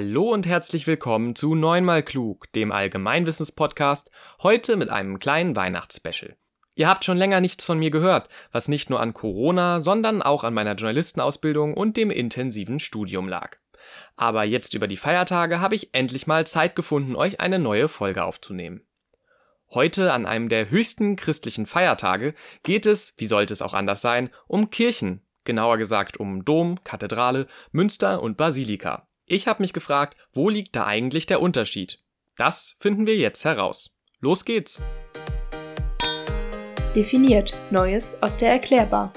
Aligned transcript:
Hallo 0.00 0.32
und 0.32 0.46
herzlich 0.46 0.86
willkommen 0.86 1.34
zu 1.34 1.56
Neunmal 1.56 2.04
Klug, 2.04 2.52
dem 2.52 2.70
Allgemeinwissenspodcast, 2.70 4.12
heute 4.44 4.76
mit 4.76 4.90
einem 4.90 5.18
kleinen 5.18 5.56
Weihnachtsspecial. 5.56 6.36
Ihr 6.76 6.88
habt 6.88 7.04
schon 7.04 7.18
länger 7.18 7.40
nichts 7.40 7.64
von 7.64 7.80
mir 7.80 7.90
gehört, 7.90 8.28
was 8.52 8.68
nicht 8.68 8.90
nur 8.90 9.00
an 9.00 9.12
Corona, 9.12 9.80
sondern 9.80 10.22
auch 10.22 10.44
an 10.44 10.54
meiner 10.54 10.76
Journalistenausbildung 10.76 11.74
und 11.74 11.96
dem 11.96 12.12
intensiven 12.12 12.78
Studium 12.78 13.26
lag. 13.26 13.56
Aber 14.14 14.44
jetzt 14.44 14.72
über 14.74 14.86
die 14.86 14.96
Feiertage 14.96 15.58
habe 15.58 15.74
ich 15.74 15.92
endlich 15.92 16.28
mal 16.28 16.46
Zeit 16.46 16.76
gefunden, 16.76 17.16
euch 17.16 17.40
eine 17.40 17.58
neue 17.58 17.88
Folge 17.88 18.22
aufzunehmen. 18.22 18.82
Heute, 19.70 20.12
an 20.12 20.26
einem 20.26 20.48
der 20.48 20.70
höchsten 20.70 21.16
christlichen 21.16 21.66
Feiertage, 21.66 22.34
geht 22.62 22.86
es, 22.86 23.14
wie 23.16 23.26
sollte 23.26 23.52
es 23.52 23.62
auch 23.62 23.74
anders 23.74 24.00
sein, 24.00 24.30
um 24.46 24.70
Kirchen, 24.70 25.22
genauer 25.42 25.76
gesagt 25.76 26.18
um 26.18 26.44
Dom, 26.44 26.80
Kathedrale, 26.84 27.48
Münster 27.72 28.22
und 28.22 28.36
Basilika. 28.36 29.07
Ich 29.30 29.46
habe 29.46 29.62
mich 29.62 29.74
gefragt, 29.74 30.16
wo 30.32 30.48
liegt 30.48 30.74
da 30.74 30.86
eigentlich 30.86 31.26
der 31.26 31.42
Unterschied? 31.42 31.98
Das 32.38 32.76
finden 32.80 33.06
wir 33.06 33.16
jetzt 33.16 33.44
heraus. 33.44 33.90
Los 34.20 34.46
geht's! 34.46 34.80
Definiert 36.96 37.54
Neues 37.70 38.22
aus 38.22 38.38
der 38.38 38.52
Erklärbar. 38.52 39.12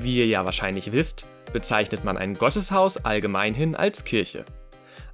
Wie 0.00 0.16
ihr 0.16 0.26
ja 0.26 0.46
wahrscheinlich 0.46 0.92
wisst, 0.92 1.26
bezeichnet 1.52 2.04
man 2.04 2.16
ein 2.16 2.34
Gotteshaus 2.34 2.96
allgemeinhin 2.96 3.76
als 3.76 4.04
Kirche. 4.04 4.46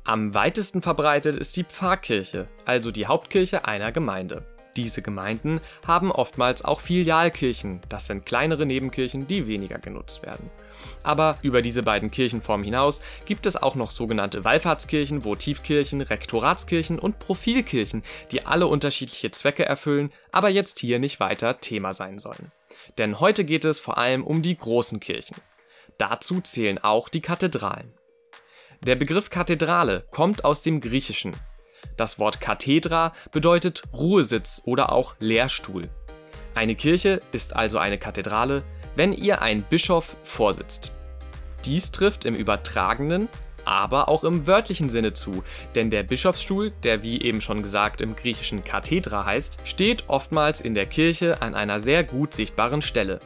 Am 0.05 0.33
weitesten 0.33 0.81
verbreitet 0.81 1.35
ist 1.35 1.57
die 1.57 1.65
Pfarrkirche, 1.65 2.47
also 2.65 2.93
die 2.93 3.07
Hauptkirche 3.07 3.65
einer 3.65 3.91
Gemeinde. 3.91 4.47
Diese 4.77 5.03
Gemeinden 5.03 5.61
haben 5.87 6.11
oftmals 6.11 6.65
auch 6.65 6.81
Filialkirchen, 6.81 7.81
das 7.89 8.07
sind 8.07 8.27
kleinere 8.27 8.67
Nebenkirchen, 8.67 9.29
die 9.29 9.47
weniger 9.47 9.79
genutzt 9.79 10.23
werden. 10.25 10.51
Aber 11.05 11.39
über 11.43 11.63
diese 11.63 11.85
beiden 11.85 12.11
Kirchenformen 12.11 12.65
hinaus 12.65 13.01
gibt 13.25 13.47
es 13.47 13.57
auch 13.57 13.77
noch 13.77 13.93
sogenannte 13.93 14.45
Wallfahrtskirchen, 14.45 15.23
Votivkirchen, 15.23 16.01
Rektoratskirchen 16.01 16.99
und 16.99 17.21
Profilkirchen, 17.21 18.03
die 18.33 18.45
alle 18.45 18.67
unterschiedliche 18.67 19.31
Zwecke 19.31 19.65
erfüllen, 19.65 20.13
aber 20.33 20.49
jetzt 20.49 20.81
hier 20.81 20.99
nicht 20.99 21.21
weiter 21.21 21.61
Thema 21.61 21.93
sein 21.93 22.19
sollen. 22.19 22.51
Denn 22.99 23.21
heute 23.21 23.45
geht 23.45 23.65
es 23.65 23.79
vor 23.79 23.99
allem 23.99 24.25
um 24.25 24.43
die 24.43 24.57
großen 24.57 24.99
Kirchen. 24.99 25.37
Dazu 25.99 26.41
zählen 26.41 26.79
auch 26.79 27.09
die 27.09 27.21
Kathedralen. 27.21 27.93
Der 28.85 28.97
Begriff 28.97 29.31
Kathedrale 29.31 30.05
kommt 30.11 30.45
aus 30.45 30.63
dem 30.63 30.81
Griechischen. 30.81 31.37
Das 31.97 32.19
Wort 32.19 32.41
Kathedra 32.41 33.13
bedeutet 33.33 33.83
Ruhesitz 33.93 34.63
oder 34.65 34.93
auch 34.93 35.15
Lehrstuhl. 35.19 35.89
Eine 36.55 36.75
Kirche 36.75 37.21
ist 37.33 37.57
also 37.57 37.79
eine 37.79 37.99
Kathedrale, 37.99 38.63
wenn 38.97 39.13
ihr 39.13 39.43
ein 39.43 39.63
Bischof 39.63 40.17
vorsitzt. 40.23 40.93
Dies 41.65 41.91
trifft 41.91 42.25
im 42.25 42.35
übertragenen, 42.35 43.29
aber 43.65 44.09
auch 44.09 44.25
im 44.25 44.47
wörtlichen 44.47 44.89
Sinne 44.89 45.15
zu, 45.15 45.43
denn 45.75 45.91
der 45.91 46.03
Bischofsstuhl, 46.03 46.73
der 46.83 47.03
wie 47.03 47.23
eben 47.23 47.41
schon 47.41 47.63
gesagt 47.63 48.01
im 48.01 48.15
griechischen 48.15 48.63
Kathedra 48.63 49.25
heißt, 49.25 49.59
steht 49.65 50.05
oftmals 50.09 50.61
in 50.61 50.75
der 50.75 50.87
Kirche 50.87 51.41
an 51.43 51.55
einer 51.55 51.81
sehr 51.81 52.05
gut 52.05 52.35
sichtbaren 52.35 52.83
Stelle. 52.83 53.21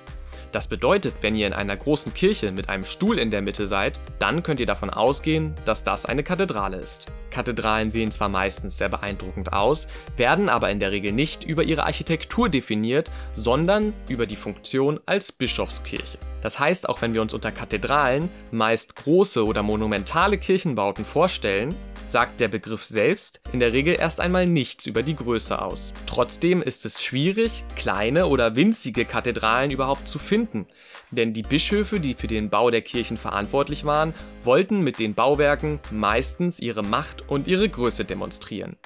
Das 0.53 0.67
bedeutet, 0.67 1.15
wenn 1.21 1.35
ihr 1.35 1.47
in 1.47 1.53
einer 1.53 1.77
großen 1.77 2.15
Kirche 2.15 2.53
mit 2.53 2.69
einem 2.69 2.85
Stuhl 2.85 3.19
in 3.19 3.31
der 3.31 3.43
Mitte 3.43 3.67
seid, 3.67 4.01
dann 4.19 4.43
könnt 4.43 4.61
ihr 4.61 4.67
davon 4.67 4.91
ausgehen, 4.91 5.55
dass 5.65 5.85
das 5.85 6.07
eine 6.07 6.23
Kathedrale 6.23 6.79
ist. 6.79 7.07
Kathedralen 7.31 7.91
sehen 7.91 8.11
zwar 8.11 8.29
meistens 8.29 8.79
sehr 8.79 8.89
beeindruckend 8.89 9.53
aus, 9.53 9.87
werden 10.17 10.49
aber 10.49 10.71
in 10.71 10.81
der 10.81 10.91
Regel 10.91 11.13
nicht 11.13 11.45
über 11.45 11.63
ihre 11.63 11.85
Architektur 11.85 12.49
definiert, 12.49 13.11
sondern 13.35 13.93
über 14.09 14.27
die 14.27 14.37
Funktion 14.37 15.01
als 15.07 15.33
Bischofskirche. 15.33 16.19
Das 16.41 16.59
heißt, 16.59 16.89
auch 16.89 17.03
wenn 17.03 17.15
wir 17.15 17.23
uns 17.23 17.35
unter 17.35 17.53
Kathedralen 17.53 18.29
meist 18.51 18.95
große 18.97 19.45
oder 19.45 19.63
monumentale 19.63 20.39
Kirchenbauten 20.39 21.05
vorstellen, 21.05 21.75
sagt 22.07 22.41
der 22.41 22.49
Begriff 22.49 22.85
selbst 22.85 23.41
in 23.53 23.61
der 23.61 23.73
Regel 23.73 23.97
erst 23.99 24.21
einmal 24.21 24.47
nichts 24.47 24.87
über 24.87 25.03
die 25.03 25.17
Größe 25.17 25.61
aus. 25.61 25.93
Trotzdem 26.07 26.63
ist 26.63 26.87
es 26.87 27.03
schwierig, 27.03 27.65
kleine 27.77 28.27
oder 28.27 28.57
winzige 28.57 29.05
Kathedralen 29.05 29.71
überhaupt 29.71 30.09
zu 30.09 30.19
finden, 30.19 30.67
denn 31.11 31.33
die 31.33 31.43
Bischöfe, 31.43 32.01
die 32.01 32.15
für 32.15 32.27
den 32.27 32.51
Bau 32.51 32.71
der 32.71 32.83
Kirchen 32.83 33.17
verantwortlich 33.17 33.85
waren, 33.85 34.15
wollten 34.43 34.81
mit 34.81 34.99
den 34.99 35.15
Bauwerken 35.15 35.81
meistens 35.91 36.61
ihre 36.61 36.83
Macht 36.83 37.29
und 37.29 37.47
ihre 37.47 37.69
Größe 37.69 38.05
demonstrieren. 38.05 38.77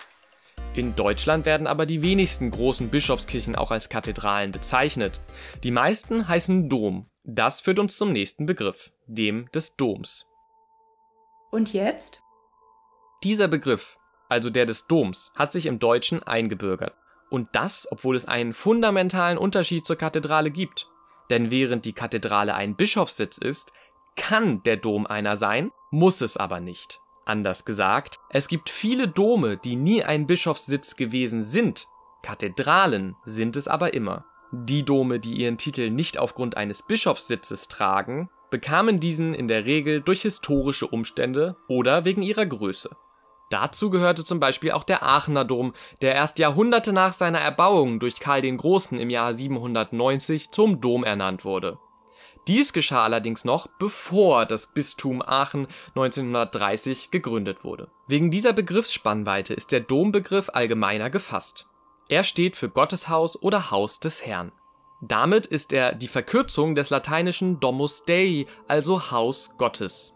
In 0.74 0.96
Deutschland 0.96 1.44
werden 1.44 1.66
aber 1.66 1.84
die 1.84 2.02
wenigsten 2.02 2.50
großen 2.50 2.88
Bischofskirchen 2.88 3.56
auch 3.56 3.70
als 3.70 3.90
Kathedralen 3.90 4.52
bezeichnet. 4.52 5.20
Die 5.62 5.70
meisten 5.70 6.26
heißen 6.28 6.70
Dom. 6.70 7.11
Das 7.24 7.60
führt 7.60 7.78
uns 7.78 7.96
zum 7.96 8.10
nächsten 8.10 8.46
Begriff, 8.46 8.90
dem 9.06 9.48
des 9.52 9.76
Doms. 9.76 10.26
Und 11.52 11.72
jetzt? 11.72 12.20
Dieser 13.22 13.46
Begriff, 13.46 13.98
also 14.28 14.50
der 14.50 14.66
des 14.66 14.88
Doms, 14.88 15.30
hat 15.36 15.52
sich 15.52 15.66
im 15.66 15.78
Deutschen 15.78 16.22
eingebürgert. 16.22 16.94
Und 17.30 17.48
das, 17.52 17.86
obwohl 17.90 18.16
es 18.16 18.24
einen 18.24 18.52
fundamentalen 18.52 19.38
Unterschied 19.38 19.86
zur 19.86 19.96
Kathedrale 19.96 20.50
gibt. 20.50 20.88
Denn 21.30 21.50
während 21.50 21.84
die 21.84 21.92
Kathedrale 21.92 22.54
ein 22.54 22.74
Bischofssitz 22.74 23.38
ist, 23.38 23.72
kann 24.16 24.62
der 24.64 24.76
Dom 24.76 25.06
einer 25.06 25.36
sein, 25.36 25.70
muss 25.90 26.20
es 26.20 26.36
aber 26.36 26.60
nicht. 26.60 27.00
Anders 27.24 27.64
gesagt, 27.64 28.18
es 28.30 28.48
gibt 28.48 28.68
viele 28.68 29.06
Dome, 29.06 29.56
die 29.56 29.76
nie 29.76 30.02
ein 30.02 30.26
Bischofssitz 30.26 30.96
gewesen 30.96 31.42
sind. 31.42 31.86
Kathedralen 32.22 33.16
sind 33.24 33.56
es 33.56 33.68
aber 33.68 33.94
immer. 33.94 34.24
Die 34.54 34.84
Dome, 34.84 35.18
die 35.18 35.32
ihren 35.32 35.56
Titel 35.56 35.88
nicht 35.88 36.18
aufgrund 36.18 36.58
eines 36.58 36.82
Bischofssitzes 36.82 37.68
tragen, 37.68 38.28
bekamen 38.50 39.00
diesen 39.00 39.32
in 39.32 39.48
der 39.48 39.64
Regel 39.64 40.02
durch 40.02 40.20
historische 40.22 40.86
Umstände 40.86 41.56
oder 41.68 42.04
wegen 42.04 42.20
ihrer 42.20 42.44
Größe. 42.44 42.90
Dazu 43.48 43.88
gehörte 43.88 44.24
zum 44.24 44.40
Beispiel 44.40 44.72
auch 44.72 44.84
der 44.84 45.02
Aachener 45.02 45.46
Dom, 45.46 45.72
der 46.02 46.14
erst 46.14 46.38
Jahrhunderte 46.38 46.92
nach 46.92 47.14
seiner 47.14 47.40
Erbauung 47.40 47.98
durch 47.98 48.20
Karl 48.20 48.42
den 48.42 48.58
Großen 48.58 48.98
im 48.98 49.08
Jahr 49.08 49.32
790 49.32 50.50
zum 50.50 50.82
Dom 50.82 51.02
ernannt 51.02 51.46
wurde. 51.46 51.78
Dies 52.46 52.74
geschah 52.74 53.04
allerdings 53.04 53.46
noch, 53.46 53.68
bevor 53.78 54.44
das 54.44 54.66
Bistum 54.66 55.22
Aachen 55.22 55.66
1930 55.94 57.10
gegründet 57.10 57.64
wurde. 57.64 57.88
Wegen 58.06 58.30
dieser 58.30 58.52
Begriffsspannweite 58.52 59.54
ist 59.54 59.72
der 59.72 59.80
Dombegriff 59.80 60.50
allgemeiner 60.52 61.08
gefasst. 61.08 61.66
Er 62.12 62.24
steht 62.24 62.56
für 62.56 62.68
Gotteshaus 62.68 63.40
oder 63.42 63.70
Haus 63.70 63.98
des 63.98 64.26
Herrn. 64.26 64.52
Damit 65.00 65.46
ist 65.46 65.72
er 65.72 65.94
die 65.94 66.08
Verkürzung 66.08 66.74
des 66.74 66.90
lateinischen 66.90 67.58
Domus 67.58 68.04
Dei, 68.04 68.44
also 68.68 69.10
Haus 69.10 69.54
Gottes. 69.56 70.12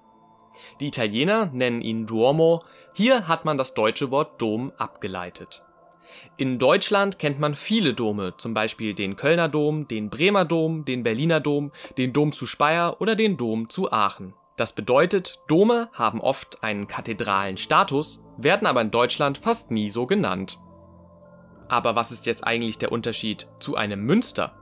Die 0.79 0.89
Italiener 0.89 1.47
nennen 1.55 1.81
ihn 1.81 2.07
Duomo, 2.07 2.61
hier 2.93 3.29
hat 3.29 3.47
man 3.47 3.57
das 3.57 3.73
deutsche 3.73 4.11
Wort 4.11 4.43
Dom 4.43 4.73
abgeleitet. 4.77 5.63
In 6.37 6.59
Deutschland 6.59 7.19
kennt 7.19 7.41
man 7.41 7.55
viele 7.55 7.95
Dome, 7.95 8.35
zum 8.37 8.53
Beispiel 8.53 8.93
den 8.93 9.17
Kölner 9.17 9.49
Dom, 9.49 9.89
den 9.89 10.11
Bremer 10.11 10.45
Dom, 10.45 10.85
den 10.85 11.03
Berliner 11.03 11.41
Dom, 11.41 11.73
den 11.97 12.13
Dom 12.13 12.33
zu 12.33 12.47
Speyer 12.47 13.01
oder 13.01 13.17
den 13.17 13.39
Dom 13.39 13.71
zu 13.71 13.91
Aachen. 13.91 14.35
Das 14.59 14.75
bedeutet, 14.75 15.39
Dome 15.49 15.89
haben 15.95 16.21
oft 16.21 16.63
einen 16.63 16.89
kathedralen 16.89 17.57
Status, 17.57 18.21
werden 18.37 18.67
aber 18.67 18.83
in 18.83 18.91
Deutschland 18.91 19.39
fast 19.39 19.71
nie 19.71 19.89
so 19.89 20.05
genannt. 20.05 20.59
Aber 21.69 21.97
was 21.97 22.13
ist 22.13 22.27
jetzt 22.27 22.47
eigentlich 22.47 22.79
der 22.79 22.93
Unterschied 22.93 23.47
zu 23.59 23.77
einem 23.77 24.01
Münster? 24.01 24.53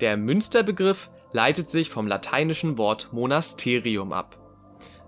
Der 0.00 0.16
Münsterbegriff 0.16 1.10
leitet 1.32 1.68
sich 1.68 1.90
vom 1.90 2.06
lateinischen 2.06 2.78
Wort 2.78 3.12
Monasterium 3.12 4.12
ab. 4.12 4.38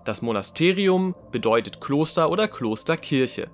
Das 0.05 0.21
Monasterium 0.21 1.15
bedeutet 1.31 1.81
Kloster 1.81 2.29
oder 2.29 2.47
Klosterkirche. 2.47 3.49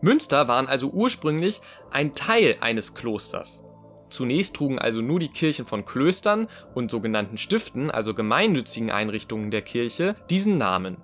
Münster 0.00 0.48
waren 0.48 0.66
also 0.66 0.88
ursprünglich 0.88 1.60
ein 1.90 2.14
Teil 2.14 2.56
eines 2.60 2.94
Klosters. 2.94 3.62
Zunächst 4.10 4.54
trugen 4.54 4.78
also 4.78 5.00
nur 5.00 5.18
die 5.18 5.28
Kirchen 5.28 5.66
von 5.66 5.84
Klöstern 5.84 6.48
und 6.74 6.90
sogenannten 6.90 7.36
Stiften, 7.36 7.90
also 7.90 8.14
gemeinnützigen 8.14 8.90
Einrichtungen 8.90 9.50
der 9.50 9.62
Kirche, 9.62 10.14
diesen 10.30 10.56
Namen. 10.56 10.98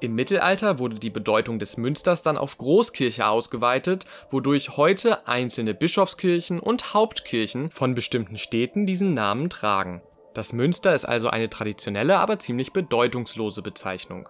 Im 0.00 0.14
Mittelalter 0.14 0.78
wurde 0.78 0.98
die 0.98 1.10
Bedeutung 1.10 1.58
des 1.58 1.76
Münsters 1.76 2.22
dann 2.22 2.38
auf 2.38 2.56
Großkirche 2.56 3.26
ausgeweitet, 3.26 4.06
wodurch 4.30 4.78
heute 4.78 5.28
einzelne 5.28 5.74
Bischofskirchen 5.74 6.58
und 6.58 6.94
Hauptkirchen 6.94 7.70
von 7.70 7.94
bestimmten 7.94 8.38
Städten 8.38 8.86
diesen 8.86 9.12
Namen 9.12 9.50
tragen. 9.50 10.00
Das 10.32 10.54
Münster 10.54 10.94
ist 10.94 11.04
also 11.04 11.28
eine 11.28 11.50
traditionelle, 11.50 12.18
aber 12.18 12.38
ziemlich 12.38 12.72
bedeutungslose 12.72 13.60
Bezeichnung. 13.60 14.28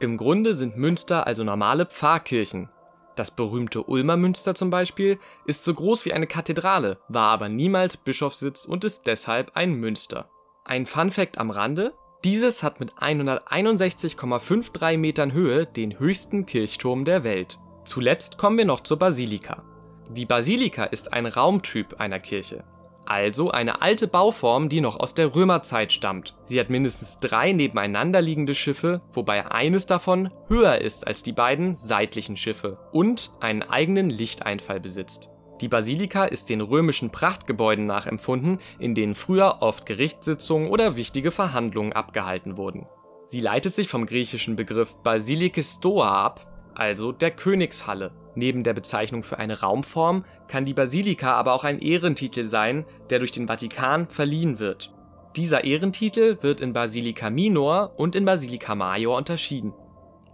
Im 0.00 0.16
Grunde 0.16 0.54
sind 0.54 0.78
Münster 0.78 1.26
also 1.26 1.44
normale 1.44 1.84
Pfarrkirchen. 1.84 2.70
Das 3.14 3.30
berühmte 3.30 3.82
Ulmer 3.82 4.16
Münster 4.16 4.54
zum 4.54 4.70
Beispiel 4.70 5.18
ist 5.44 5.64
so 5.64 5.74
groß 5.74 6.04
wie 6.06 6.14
eine 6.14 6.26
Kathedrale, 6.26 6.98
war 7.08 7.28
aber 7.28 7.50
niemals 7.50 7.98
Bischofssitz 7.98 8.64
und 8.64 8.84
ist 8.84 9.06
deshalb 9.06 9.52
ein 9.54 9.74
Münster. 9.74 10.30
Ein 10.64 10.86
Funfact 10.86 11.36
am 11.36 11.50
Rande, 11.50 11.92
dieses 12.24 12.62
hat 12.62 12.80
mit 12.80 12.94
161,53 12.94 14.96
Metern 14.96 15.32
Höhe 15.32 15.66
den 15.66 15.98
höchsten 15.98 16.46
Kirchturm 16.46 17.04
der 17.04 17.22
Welt. 17.22 17.58
Zuletzt 17.84 18.38
kommen 18.38 18.56
wir 18.56 18.64
noch 18.64 18.80
zur 18.80 18.98
Basilika. 18.98 19.62
Die 20.10 20.24
Basilika 20.24 20.84
ist 20.84 21.12
ein 21.12 21.26
Raumtyp 21.26 22.00
einer 22.00 22.20
Kirche. 22.20 22.64
Also 23.06 23.50
eine 23.50 23.82
alte 23.82 24.08
Bauform, 24.08 24.70
die 24.70 24.80
noch 24.80 24.98
aus 24.98 25.12
der 25.12 25.34
Römerzeit 25.34 25.92
stammt. 25.92 26.34
Sie 26.44 26.58
hat 26.58 26.70
mindestens 26.70 27.20
drei 27.20 27.52
nebeneinander 27.52 28.22
liegende 28.22 28.54
Schiffe, 28.54 29.02
wobei 29.12 29.50
eines 29.50 29.84
davon 29.84 30.30
höher 30.48 30.80
ist 30.80 31.06
als 31.06 31.22
die 31.22 31.32
beiden 31.32 31.74
seitlichen 31.74 32.38
Schiffe 32.38 32.78
und 32.92 33.32
einen 33.40 33.62
eigenen 33.62 34.08
Lichteinfall 34.08 34.80
besitzt. 34.80 35.28
Die 35.60 35.68
Basilika 35.68 36.24
ist 36.24 36.50
den 36.50 36.60
römischen 36.60 37.10
Prachtgebäuden 37.10 37.86
nachempfunden, 37.86 38.58
in 38.78 38.94
denen 38.94 39.14
früher 39.14 39.58
oft 39.60 39.86
Gerichtssitzungen 39.86 40.68
oder 40.68 40.96
wichtige 40.96 41.30
Verhandlungen 41.30 41.92
abgehalten 41.92 42.56
wurden. 42.56 42.86
Sie 43.26 43.40
leitet 43.40 43.74
sich 43.74 43.88
vom 43.88 44.04
griechischen 44.04 44.56
Begriff 44.56 44.94
Basilike 45.02 45.62
Stoa 45.62 46.24
ab, 46.24 46.72
also 46.74 47.12
der 47.12 47.30
Königshalle. 47.30 48.12
Neben 48.34 48.64
der 48.64 48.74
Bezeichnung 48.74 49.22
für 49.22 49.38
eine 49.38 49.60
Raumform 49.60 50.24
kann 50.48 50.64
die 50.64 50.74
Basilika 50.74 51.34
aber 51.34 51.52
auch 51.52 51.64
ein 51.64 51.78
Ehrentitel 51.78 52.42
sein, 52.42 52.84
der 53.10 53.20
durch 53.20 53.30
den 53.30 53.46
Vatikan 53.46 54.08
verliehen 54.08 54.58
wird. 54.58 54.92
Dieser 55.36 55.64
Ehrentitel 55.64 56.38
wird 56.42 56.60
in 56.60 56.72
Basilica 56.72 57.30
Minor 57.30 57.92
und 57.96 58.14
in 58.16 58.24
Basilica 58.24 58.74
Major 58.74 59.16
unterschieden. 59.16 59.72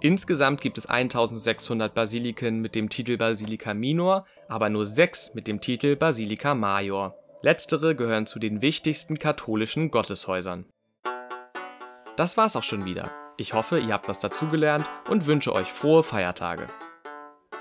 Insgesamt 0.03 0.63
gibt 0.63 0.79
es 0.79 0.87
1600 0.87 1.93
Basiliken 1.93 2.61
mit 2.61 2.75
dem 2.75 2.89
Titel 2.89 3.19
Basilica 3.19 3.75
Minor, 3.75 4.25
aber 4.49 4.71
nur 4.71 4.87
sechs 4.87 5.35
mit 5.35 5.47
dem 5.47 5.61
Titel 5.61 5.95
Basilica 5.95 6.55
Major. 6.55 7.15
Letztere 7.43 7.95
gehören 7.95 8.27
zu 8.27 8.39
den 8.39 8.63
wichtigsten 8.63 9.19
katholischen 9.19 9.91
Gotteshäusern. 9.91 10.65
Das 12.17 12.39
war's 12.39 12.57
auch 12.57 12.63
schon 12.63 12.87
wieder. 12.87 13.11
Ich 13.37 13.53
hoffe, 13.53 13.79
ihr 13.79 13.93
habt 13.93 14.09
was 14.09 14.21
dazugelernt 14.21 14.87
und 15.11 15.27
wünsche 15.27 15.55
euch 15.55 15.71
frohe 15.71 16.03
Feiertage. 16.03 16.67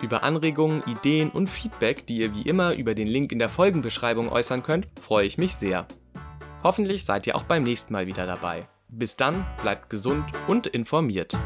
Über 0.01 0.23
Anregungen, 0.23 0.81
Ideen 0.87 1.31
und 1.31 1.49
Feedback, 1.49 2.07
die 2.07 2.19
ihr 2.19 2.33
wie 2.35 2.43
immer 2.43 2.73
über 2.73 2.95
den 2.95 3.07
Link 3.07 3.33
in 3.33 3.39
der 3.39 3.49
Folgenbeschreibung 3.49 4.29
äußern 4.29 4.63
könnt, 4.63 4.87
freue 5.01 5.25
ich 5.25 5.37
mich 5.37 5.55
sehr. 5.55 5.87
Hoffentlich 6.63 7.03
seid 7.03 7.27
ihr 7.27 7.35
auch 7.35 7.43
beim 7.43 7.63
nächsten 7.63 7.91
Mal 7.91 8.07
wieder 8.07 8.25
dabei. 8.25 8.69
Bis 8.87 9.17
dann, 9.17 9.45
bleibt 9.61 9.89
gesund 9.89 10.25
und 10.47 10.67
informiert. 10.67 11.37